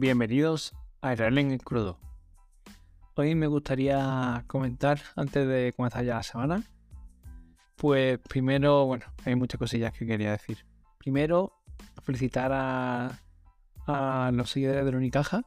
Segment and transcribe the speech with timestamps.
[0.00, 1.98] Bienvenidos a Israel en el crudo.
[3.16, 6.62] Hoy me gustaría comentar, antes de comenzar ya la semana,
[7.74, 10.64] pues primero, bueno, hay muchas cosillas que quería decir.
[10.98, 11.52] Primero,
[12.04, 15.42] felicitar a, los seguidores de la Unicaja,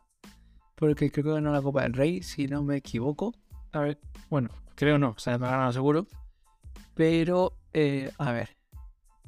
[0.75, 3.33] porque creo que ganó la Copa del Rey, si no me equivoco.
[3.71, 6.07] A ver, bueno, creo no, o sea, me ha ganado seguro.
[6.93, 8.57] Pero, eh, a ver,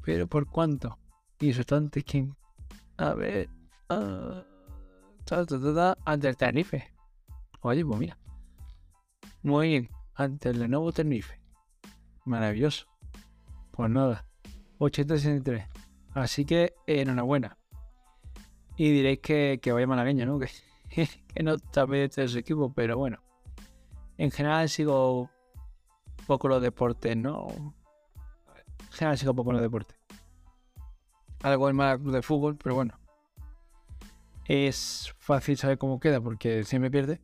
[0.02, 0.98] pero ¿por cuánto?
[1.40, 2.36] Y eso tanto quién.
[2.98, 3.48] A ver,
[3.88, 4.53] uh,
[6.04, 6.92] ante el Tenerife.
[7.60, 8.18] Oye, pues mira.
[9.42, 11.40] Muy bien, ante el Lenovo Tenerife.
[12.24, 12.86] Maravilloso.
[13.70, 14.26] Pues nada,
[14.78, 15.66] 863.
[16.14, 17.58] Así que enhorabuena.
[18.76, 20.38] Y diréis que, que vaya malagueño, ¿no?
[20.94, 23.18] Que, que no está bien de su equipo, pero bueno.
[24.16, 25.28] En general sigo
[26.26, 27.48] poco los deportes, ¿no?
[28.78, 29.98] En general sigo poco los deportes.
[31.42, 32.96] Algo en más de fútbol, pero bueno.
[34.46, 37.20] Es fácil saber cómo queda porque siempre pierde.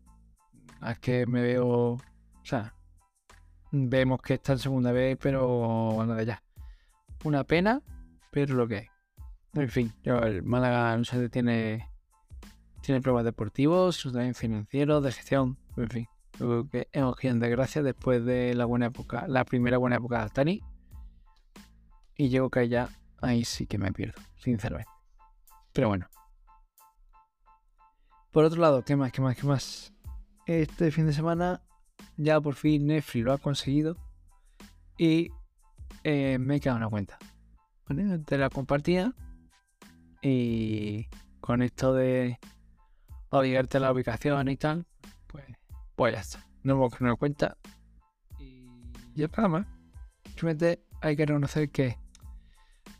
[0.86, 1.66] Es que me veo.
[1.66, 2.00] O
[2.44, 2.74] sea,
[3.70, 6.42] vemos que está en segunda vez, pero nada, ya.
[7.24, 7.82] Una pena,
[8.30, 8.86] pero lo que hay.
[9.52, 11.88] En fin, el Málaga no sé, tiene,
[12.82, 16.08] tiene pruebas deportivos, también financieros, de gestión, en fin.
[16.30, 20.22] Creo que hemos de desgracia después de la buena época, la primera buena época de
[20.22, 20.62] Altani.
[22.16, 22.88] Y llego que ya
[23.20, 24.90] ahí sí que me pierdo, sinceramente.
[25.72, 26.06] Pero bueno.
[28.30, 29.10] Por otro lado, ¿qué más?
[29.10, 29.36] ¿Qué más?
[29.36, 29.92] ¿Qué más?
[30.46, 31.62] Este fin de semana
[32.16, 33.96] ya por fin Netflix lo ha conseguido
[34.96, 35.30] y
[36.04, 37.18] eh, me he quedado una cuenta.
[38.24, 39.12] Te la compartía
[40.22, 41.08] y
[41.40, 42.38] con esto de
[43.30, 44.86] obligarte a la ubicación y tal,
[45.26, 45.44] pues,
[45.96, 46.46] pues ya está.
[46.62, 47.56] No voy a crear una cuenta
[48.38, 48.64] y
[49.14, 49.66] ya nada más.
[50.24, 51.98] Simplemente hay que reconocer que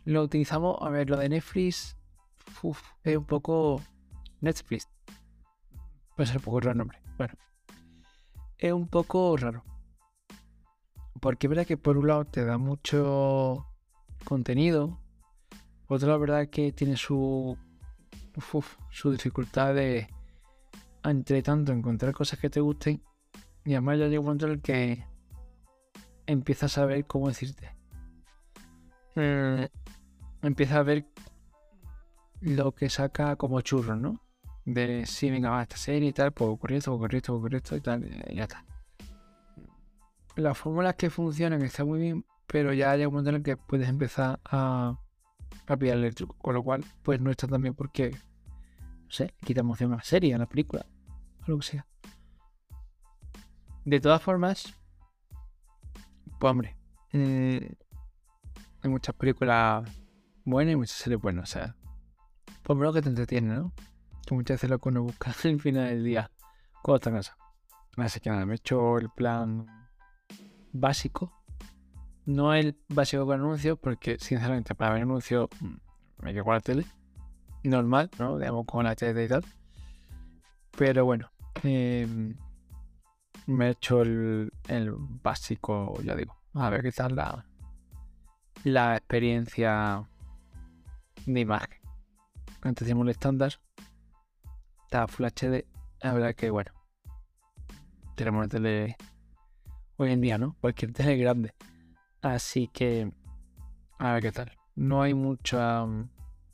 [0.05, 0.77] lo utilizamos.
[0.81, 1.97] A ver, lo de Netflix
[3.05, 3.81] es un poco
[4.41, 4.89] Netflix.
[6.21, 6.87] Un poco raro.
[7.17, 7.35] Bueno,
[8.59, 9.65] es un poco raro.
[11.19, 13.67] Porque es verdad que por un lado te da mucho
[14.25, 15.01] contenido.
[15.87, 17.57] Por otro lado, la verdad que tiene su,
[18.91, 20.09] su dificultad de,
[21.05, 23.03] entre tanto, encontrar cosas que te gusten.
[23.65, 25.07] Y además ya llega un momento en el que
[26.27, 27.75] empiezas a ver cómo decirte.
[29.17, 29.69] Eh,
[30.43, 31.07] empiezas a ver
[32.43, 34.21] lo que saca como churros, ¿no?
[34.65, 37.77] De si venga, va esta serie y tal, pues ocurrió esto, ocurrió esto, ocurrió esto
[37.77, 38.65] y tal, y ya está.
[40.37, 43.57] Las fórmulas que funcionan están muy bien, pero ya hay un momento en el que
[43.57, 44.99] puedes empezar a,
[45.67, 49.61] a pillarle el truco, con lo cual, pues no está tan porque, no sé, quita
[49.61, 50.87] emoción a la serie, a la película,
[51.43, 51.87] a lo que sea.
[53.85, 54.75] De todas formas,
[56.39, 56.77] pues hombre,
[57.13, 57.75] eh,
[58.83, 59.91] hay muchas películas
[60.45, 61.77] buenas y muchas series buenas, o sea,
[62.63, 63.73] por lo menos que te entretiene, ¿no?
[64.35, 66.31] Muchas veces lo que uno busca al final del día
[66.83, 67.37] cuando está casa.
[67.97, 69.67] Así que nada, me he hecho el plan
[70.73, 71.33] básico.
[72.27, 76.61] No el básico con anuncios, porque sinceramente para ver anuncios mm, me quedo con la
[76.61, 76.87] tele.
[77.65, 78.39] Normal, ¿no?
[78.39, 79.45] Digamos con la tele y tal.
[80.77, 81.31] Pero bueno,
[81.63, 82.37] em,
[83.47, 86.37] me he hecho el, el, básico, ya digo.
[86.55, 87.45] A ver qué tal la,
[88.65, 90.09] la experiencia
[91.27, 91.81] de imagen.
[92.63, 93.55] Antes hicimos el estándar
[94.91, 95.65] está Full HD.
[96.03, 96.73] La verdad que, bueno,
[98.17, 98.97] tenemos una tele
[99.97, 100.57] hoy en día, ¿no?
[100.61, 101.55] Cualquier tele grande.
[102.23, 103.13] Así que,
[104.01, 104.53] a ver qué tal.
[104.75, 106.09] No hay muchas um,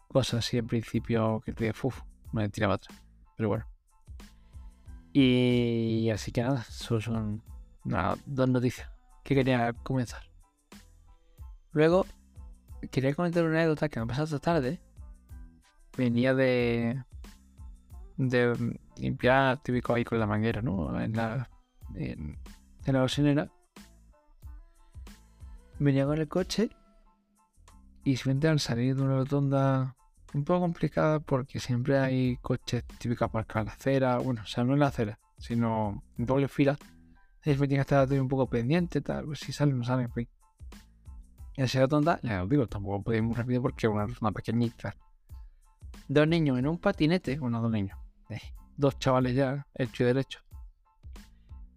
[0.09, 2.03] cosas así en principio que te diga, uff,
[2.33, 3.01] me tiraba atrás.
[3.39, 3.67] Pero bueno.
[5.15, 7.43] Y así que nada, solo son
[8.27, 8.91] dos noticias
[9.25, 10.25] que quería comenzar.
[11.73, 12.05] Luego,
[12.91, 14.79] quería comentar una anécdota que me pasado esta tarde.
[15.97, 17.03] Venía de,
[18.17, 21.01] de limpiar típico ahí con la manguera, ¿no?
[21.01, 21.49] En la,
[21.95, 22.39] en,
[22.87, 23.51] la cocinera.
[25.79, 26.71] Venía con el coche
[28.05, 29.95] y simplemente al salir de una rotonda
[30.33, 34.73] un poco complicada porque siempre hay coches típicos para la acera, bueno, o sea, no
[34.73, 36.79] en la acera, sino en doble fila.
[37.37, 40.13] Entonces me tiene que estar un poco pendiente, tal, pues si sale no sale, en
[40.13, 40.29] fin.
[41.57, 44.33] Y esa rotonda, ya os digo, tampoco puede ir muy rápido porque es una rotonda
[44.33, 44.95] pequeñita.
[46.09, 47.99] Dos niños en un patinete, bueno, dos niños,
[48.77, 50.41] dos chavales ya, hecho y derecho.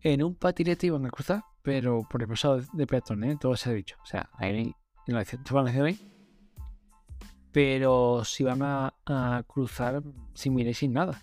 [0.01, 3.37] En un patinete iban a cruzar, pero por el pasado de peatones, ¿eh?
[3.39, 3.97] todo se ha dicho.
[4.01, 4.73] O sea, ahí
[5.07, 5.99] en la van a ahí.
[7.51, 10.03] Pero si van a, cruzar
[10.33, 11.21] sin mirar y sin nada.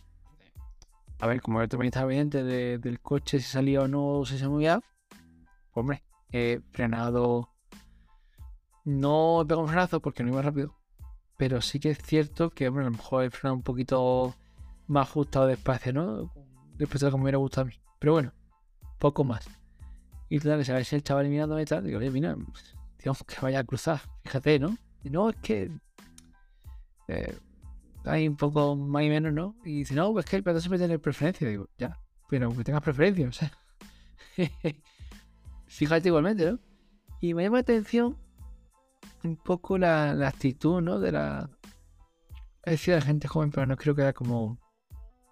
[1.20, 4.48] A ver, como yo también estaba pendiente del coche, si salía o no, si se
[4.48, 4.80] movía.
[5.72, 7.52] Hombre, he frenado.
[8.84, 10.76] No he pegado un frenazo porque no iba rápido.
[11.38, 14.34] Pero sí que es cierto que, hombre, a lo mejor he frenado un poquito
[14.86, 16.32] más ajustado de espacio, ¿no?
[16.78, 17.74] Respecto a como me hubiera gustado a mí.
[17.98, 18.32] Pero bueno,
[18.98, 19.48] poco más.
[20.28, 22.36] Y claro, si el chaval mirándome y tal, digo, oye, mira,
[22.98, 24.76] digamos que vaya a cruzar, fíjate, ¿no?
[25.04, 25.70] Y no, es que
[27.08, 27.36] eh,
[28.04, 29.54] hay un poco más y menos, ¿no?
[29.64, 31.48] Y dice, no, pues que el peatón siempre tiene preferencia.
[31.48, 33.52] Digo, ya, pero que tengas preferencia, o sea.
[35.66, 36.58] fíjate igualmente, ¿no?
[37.20, 38.16] Y me llama la atención
[39.24, 41.00] un poco la, actitud, ¿no?
[41.00, 41.50] De la.
[42.64, 44.58] Es decir, de la gente joven, pero no creo que era como.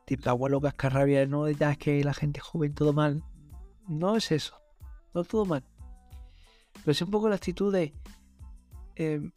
[0.04, 3.22] Tipo, abuelo cascarrabia, no ya es que la gente joven todo mal.
[3.88, 4.60] No es eso.
[5.14, 5.64] No todo mal.
[6.74, 7.94] Pero es un poco la actitud de.
[8.96, 9.30] Eh,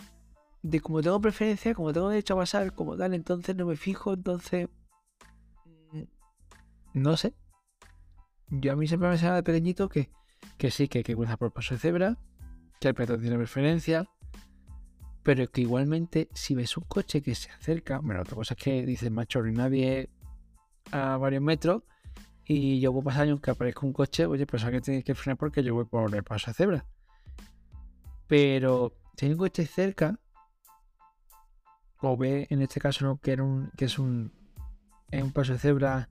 [0.61, 4.13] de como tengo preferencia, como tengo derecho a pasar, como tal, entonces no me fijo,
[4.13, 4.67] entonces.
[5.91, 6.03] Mm,
[6.93, 7.33] no sé.
[8.49, 10.09] Yo a mí siempre me enseñado de pequeñito que,
[10.57, 12.17] que sí, que hay que cruzar por paso de cebra,
[12.79, 14.09] que el peatón tiene preferencia,
[15.23, 18.85] pero que igualmente si ves un coche que se acerca, bueno, otra cosa es que
[18.85, 20.09] dices, macho, nadie
[20.91, 21.83] a varios metros
[22.45, 25.37] y yo voy pasar y aunque aparezca un coche, oye, pues que tienes que frenar
[25.37, 26.85] porque yo voy por el paso de cebra.
[28.27, 30.17] Pero si un coche cerca,
[31.99, 33.37] o ve en este caso que,
[33.75, 34.31] que es un,
[35.33, 36.09] paso de cebra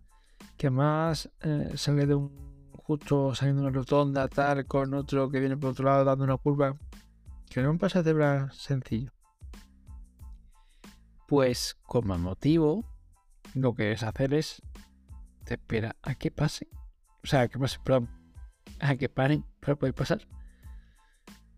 [0.58, 5.40] que más eh, sale de un justo saliendo de una rotonda, tal, con otro que
[5.40, 6.76] viene por otro lado dando una curva,
[7.50, 9.11] que no un paso de cebra sencillo.
[11.26, 12.84] Pues con más motivo,
[13.55, 14.62] lo que es hacer es
[15.46, 16.69] te espera a que pase.
[17.22, 18.10] O sea, a que pase, perdón,
[18.81, 20.26] a que paren para poder pasar.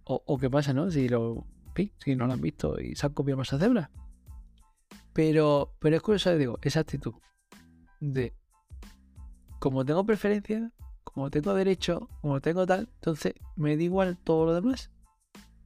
[0.04, 0.90] O, o qué pasa, ¿no?
[0.90, 1.46] Si lo
[1.98, 3.90] si no lo han visto y se han copiado más a cebra.
[5.12, 7.14] Pero, pero es curioso, digo, esa actitud
[8.00, 8.34] de
[9.58, 10.72] como tengo preferencia,
[11.04, 14.90] como tengo derecho, como tengo tal, entonces me da igual todo lo demás.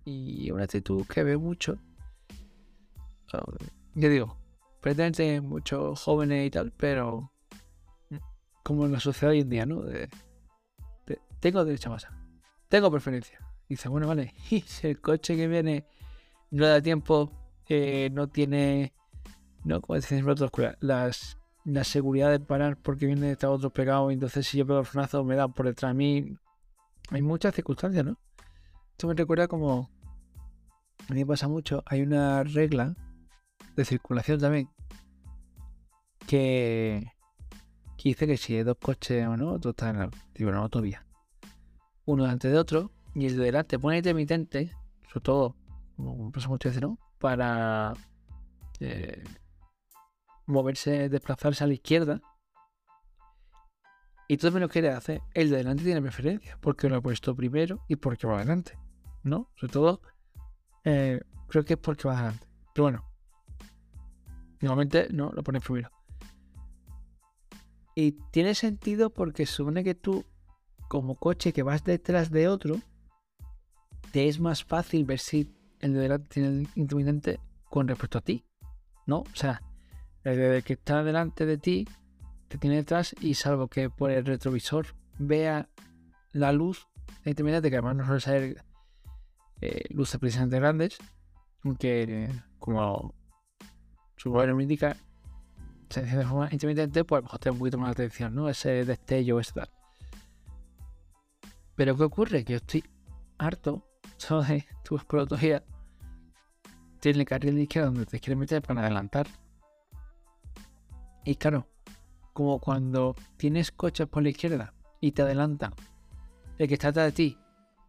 [0.04, 1.78] Y una actitud que veo mucho.
[3.94, 4.36] Yo digo,
[4.80, 7.31] pretende muchos jóvenes y tal, pero
[8.62, 9.82] como en la sociedad hoy en día, ¿no?
[11.41, 12.12] tengo derecho a pasar,
[12.69, 13.38] tengo preferencia.
[13.69, 15.87] Y dice, bueno, vale, y si el coche que viene
[16.50, 17.32] no da tiempo,
[17.69, 18.94] eh, no tiene,
[19.64, 24.47] no, como dicen en las, la seguridad de parar porque viene de otro pegado, entonces
[24.47, 26.37] si yo pego el frenazo me da por detrás de mí.
[27.11, 28.19] Hay muchas circunstancias, ¿no?
[28.93, 29.91] Esto me recuerda como.
[31.08, 31.82] A mí me pasa mucho.
[31.87, 32.94] Hay una regla
[33.76, 34.70] de circulación también
[36.26, 37.12] que,
[38.02, 40.56] que dice que si hay dos coches o no, tú estás en la, digo, en
[40.56, 41.06] autovía.
[42.04, 44.72] Uno delante de otro y el de delante pone intermitente,
[45.08, 45.56] sobre todo,
[45.94, 46.99] como pasa muchas veces, ¿no?
[47.20, 47.93] Para
[48.81, 49.22] eh,
[50.46, 52.20] moverse, desplazarse a la izquierda.
[54.26, 55.20] Y tú también lo quieres hacer.
[55.32, 58.76] El de delante tiene preferencia, porque lo ha puesto primero y porque va adelante.
[59.22, 59.48] ¿No?
[59.55, 60.02] Sobre todo,
[60.82, 62.48] eh, creo que es porque va adelante.
[62.75, 63.05] Pero bueno,
[64.60, 65.93] normalmente no lo pones primero.
[67.94, 70.25] Y tiene sentido porque supone que tú,
[70.89, 72.81] como coche que vas detrás de otro,
[74.12, 78.23] te es más fácil ver si el de delante tiene el intermitente con respecto a
[78.23, 78.44] ti.
[79.06, 79.21] ¿No?
[79.21, 79.62] O sea,
[80.25, 81.89] el que está delante de ti
[82.49, 84.87] te tiene detrás y salvo que por el retrovisor
[85.19, 85.69] vea
[86.33, 86.87] la luz
[87.25, 88.65] intermitente, que además no suele ser
[89.61, 90.99] eh, luces precisamente grandes,
[91.65, 93.15] aunque como
[94.17, 94.96] su nombre me indica,
[95.93, 98.49] se de forma intermitente, pues mejor te un poquito más de atención, ¿no?
[98.49, 99.70] Ese destello, ese tal.
[101.75, 102.44] Pero ¿qué ocurre?
[102.44, 102.84] Que yo estoy
[103.39, 104.65] harto, ¿sabes?
[104.84, 105.65] Tu todavía
[107.01, 109.27] tiene el carril de izquierda donde te quieres meter para adelantar.
[111.25, 111.69] Y claro,
[112.32, 115.72] como cuando tienes coches por la izquierda y te adelantan,
[116.58, 117.39] el que está detrás de ti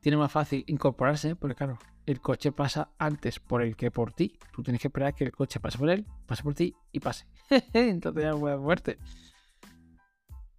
[0.02, 4.38] tiene más fácil incorporarse, porque claro, el coche pasa antes por el que por ti.
[4.54, 7.26] Tú tienes que esperar que el coche pase por él, pase por ti y pase.
[7.74, 8.98] Entonces ya buena muerte.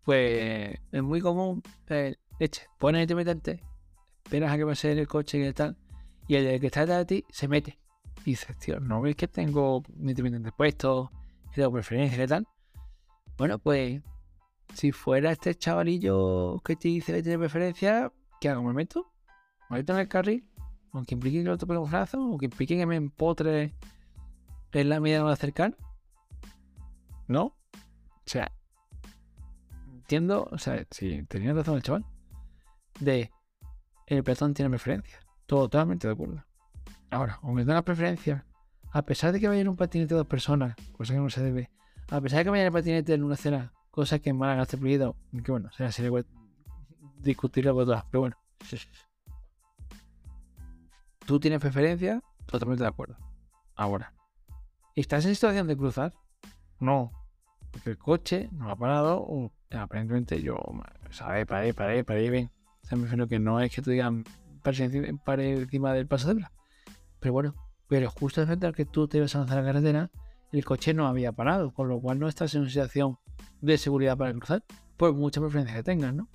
[0.05, 3.63] Pues es muy común, eh, leche, pones el intermitente,
[4.23, 5.79] esperas a que pase el coche y tal,
[6.29, 7.79] y el que está detrás de ti se mete.
[8.27, 11.11] Y dices, tío, ¿no ves que tengo mi intermitente puesto?
[11.55, 12.47] Tengo preferencia y tal.
[13.39, 14.03] Bueno, pues
[14.75, 18.63] si fuera este chavalillo que te dice que tiene preferencia, ¿qué hago?
[18.63, 19.11] ¿Me meto?
[19.71, 20.49] ¿Me meto en el carril?
[20.95, 23.75] Aunque implique que el otro un brazo, aunque implique que me empotre
[24.73, 25.77] en la medida de acercar.
[27.27, 27.45] ¿No?
[27.45, 28.51] O sea,
[29.93, 32.07] entiendo, o sea, si tenía razón el chaval,
[33.01, 33.31] de
[34.07, 35.19] el peatón tiene preferencia.
[35.47, 36.45] Totalmente de acuerdo.
[37.11, 38.47] Ahora, aunque tenga preferencia,
[38.93, 41.43] a pesar de que vaya en un patinete de dos personas, cosa que no se
[41.43, 41.71] debe,
[42.09, 44.77] a pesar de que vaya el patinete en una escena, cosa que en Málaga está
[44.77, 46.25] prohibido, que bueno, sea, sería
[47.19, 48.37] discutirlo con todas, pero bueno.
[51.27, 53.17] Tú tienes preferencia, totalmente de acuerdo.
[53.77, 54.13] Ahora,
[54.95, 56.13] ¿estás en situación de cruzar?
[56.81, 57.11] No.
[57.71, 59.27] Porque el coche no ha parado,
[59.71, 60.59] aparentemente yo,
[61.11, 61.47] ¿sabes?
[61.47, 62.51] Paré, paré, paré, ven.
[62.83, 64.25] O sea, me refiero que no es que te digan
[64.63, 66.45] pare encima, del paso de
[67.21, 67.55] Pero bueno,
[67.89, 70.11] pero justo el momento que tú te ibas a lanzar a la carretera,
[70.53, 73.19] el coche no había parado, con lo cual no estás en una situación
[73.61, 74.65] de seguridad para cruzar,
[74.97, 76.29] por mucha preferencia que tengas, ¿no?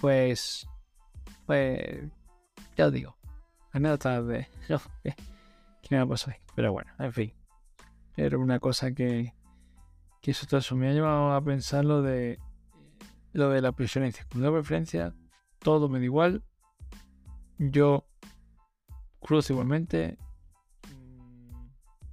[0.00, 0.66] Pues,
[1.46, 2.04] pues,
[2.76, 3.16] ya os digo,
[3.72, 4.48] anécdotas de
[5.82, 6.36] que me pasó ahí.
[6.54, 7.32] Pero bueno, en fin,
[8.16, 9.34] era una cosa que,
[10.20, 12.38] que eso, me ha llevado a pensar lo de
[13.32, 14.26] lo de la preferencia.
[14.30, 15.14] Con la preferencia,
[15.58, 16.42] todo me da igual.
[17.58, 18.06] Yo
[19.20, 20.18] cruzo igualmente.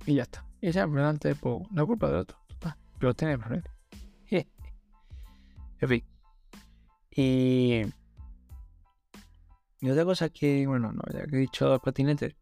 [0.05, 0.45] Y ya está.
[0.61, 2.37] Y ya adelante, pues, la culpa del otro.
[2.99, 3.73] pero tiene preferencia.
[5.79, 6.03] en fin.
[7.11, 7.81] Y,
[9.79, 12.35] y otra cosa que, bueno, no, ya que he dicho los patinetes,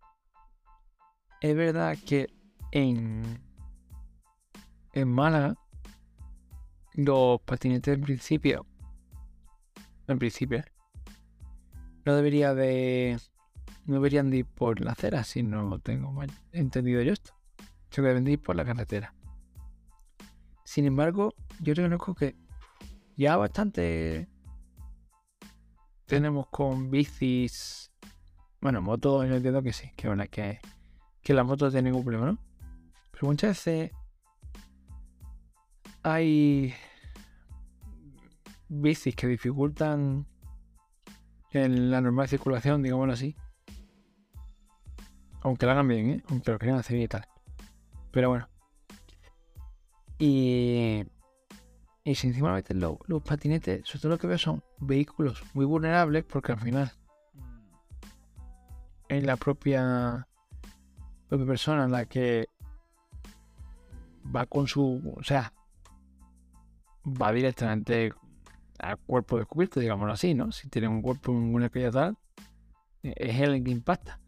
[1.41, 2.29] es verdad que
[2.71, 3.41] en,
[4.93, 5.55] en Málaga
[6.93, 8.65] los patinetes en principio,
[10.07, 10.63] en principio,
[12.05, 13.19] no debería de,
[13.85, 17.33] no deberían de ir por la acera, si no tengo mal entendido yo esto.
[17.89, 19.13] Se deben de ir por la carretera.
[20.63, 22.35] Sin embargo, yo reconozco que
[23.15, 24.27] ya bastante
[26.05, 27.91] tenemos con bicis,
[28.61, 30.59] bueno, motos, yo entiendo que sí, que, bueno, que,
[31.21, 32.37] que la moto no tiene ningún problema, ¿no?
[33.11, 33.91] Pero muchas veces
[36.03, 36.73] hay
[38.67, 40.27] bicis que dificultan
[41.51, 43.35] en la normal circulación, digámoslo así.
[45.41, 46.23] Aunque lo hagan bien, ¿eh?
[46.29, 47.27] aunque lo quieran hacer y tal.
[48.11, 48.49] Pero bueno.
[50.17, 51.03] Y,
[52.05, 55.65] y si encima meten los, los patinetes, sobre todo lo que veo son vehículos muy
[55.65, 56.91] vulnerables porque al final
[59.09, 60.27] en la propia,
[61.27, 62.47] propia persona la que
[64.33, 65.01] va con su.
[65.17, 65.53] O sea,
[67.05, 68.13] va directamente
[68.79, 70.51] al cuerpo descubierto, digámoslo así, ¿no?
[70.51, 72.17] Si tiene un cuerpo en una calle tal,
[73.03, 74.19] es el que impacta.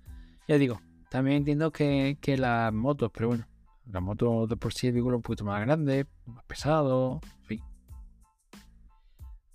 [0.48, 0.80] Ya digo,
[1.10, 3.46] también entiendo que, que las motos, pero bueno,
[3.92, 7.64] la moto de por sí es un poquito más grande, más pesado, en fin.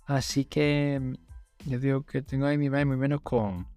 [0.05, 1.17] Así que
[1.65, 3.67] ya digo que tengo ahí mi más muy menos con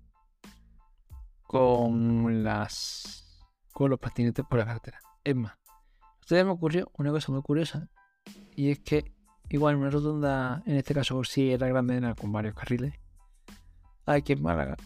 [1.42, 4.98] con las con los patinetes por la carretera.
[5.22, 5.56] Es más,
[6.20, 7.88] ustedes me ocurrió una cosa muy curiosa
[8.56, 9.12] y es que
[9.50, 12.94] igual una rotonda, en este caso sí era grande, era con varios carriles.
[14.06, 14.76] Aquí en Málaga,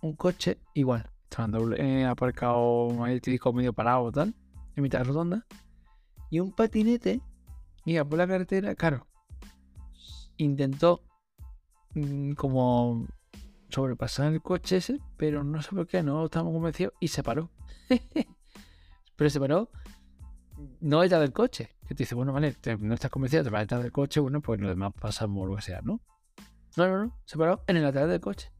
[0.00, 4.34] un coche igual, estaba eh, aparcado ahí típico medio parado tal,
[4.76, 5.46] en mitad de rotonda,
[6.30, 7.20] y un patinete
[7.84, 9.06] iba por la carretera, claro,
[10.38, 11.02] intentó
[11.94, 13.06] mm, como
[13.68, 17.50] sobrepasar el coche ese, pero no sé por qué, no estábamos convencidos y se paró.
[19.16, 19.70] pero se paró
[20.80, 21.70] no detrás del coche.
[21.86, 24.60] Que te dice, bueno, vale, no estás convencido, te vas detrás del coche, bueno, pues
[24.60, 26.00] lo demás pasamos lo que sea, ¿no?
[26.76, 28.50] No, no, no, se paró en el lateral del coche.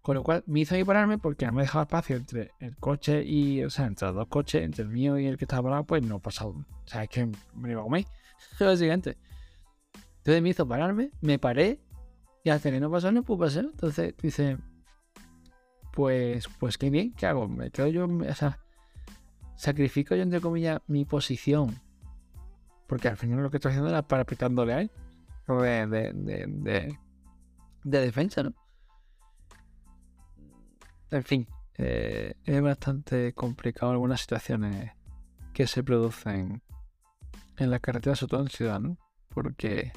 [0.00, 3.22] Con lo cual me hizo ahí pararme porque no me dejaba espacio entre el coche
[3.24, 5.84] y, o sea, entre los dos coches, entre el mío y el que estaba parado,
[5.84, 6.50] pues no pasaba.
[6.50, 8.06] O sea, es que me iba a comer,
[8.60, 9.18] básicamente.
[10.28, 11.80] Entonces me hizo pararme, me paré
[12.44, 13.64] y hasta que no pasó no pude pasar.
[13.64, 14.58] Entonces dice,
[15.90, 17.48] pues, pues qué bien, ¿qué hago?
[17.48, 18.06] Me quedo yo,
[19.56, 21.80] sacrifico yo entre comillas mi posición.
[22.86, 24.90] Porque al final lo que estoy haciendo era para apretándole a él.
[25.46, 26.98] De, de, de,
[27.84, 28.52] de, defensa, ¿no?
[31.10, 34.92] En fin, eh, es bastante complicado algunas situaciones
[35.54, 36.60] que se producen
[37.56, 38.98] en las carreteras, sobre todo en ciudad, ¿no?
[39.42, 39.92] Porque,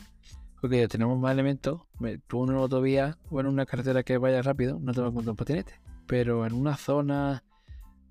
[0.59, 1.81] porque ya tenemos más elementos.
[2.27, 5.09] Tú en una autovía o en una carretera que vaya rápido, no te vas a
[5.09, 5.81] encontrar un patinete.
[6.05, 7.43] Pero en una zona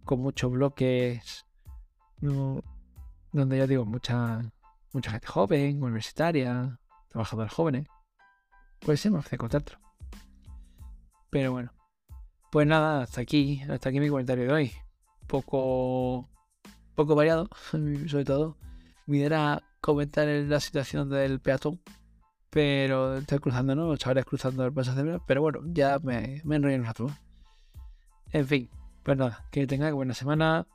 [0.04, 1.46] con muchos bloques,
[2.20, 4.40] donde ya digo, mucha,
[4.92, 7.86] mucha gente joven, universitaria, trabajadores jóvenes,
[8.80, 9.78] pues se me hace encontrarlo.
[11.30, 11.72] Pero bueno,
[12.50, 14.72] pues nada, hasta aquí, hasta aquí mi comentario de hoy.
[15.28, 16.28] Poco,
[16.96, 17.48] poco variado,
[18.08, 18.56] sobre todo.
[19.06, 21.80] Mi idea era comentar la situación del peatón,
[22.50, 23.96] pero estoy cruzando, ¿no?
[23.96, 27.06] Chavales cruzando el paso de pero bueno, ya me, me enrollé en un rato.
[28.32, 28.70] En fin,
[29.02, 30.66] pues nada, que tenga buena semana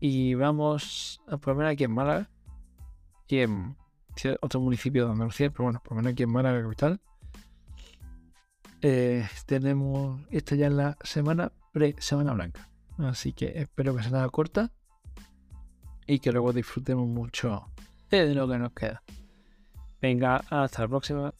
[0.00, 2.28] y vamos a por lo menos aquí en Málaga
[3.28, 3.76] y en
[4.40, 7.00] otro municipio de Andalucía, pero bueno, por lo menos aquí en Málaga capital.
[8.82, 12.68] Eh, tenemos esta ya en la semana pre-semana blanca.
[12.98, 14.70] Así que espero que sea corta
[16.06, 17.71] y que luego disfrutemos mucho
[18.16, 19.02] de lo que nos queda.
[20.00, 21.34] Venga, hasta la próxima.